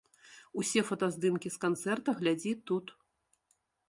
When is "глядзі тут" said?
2.21-2.85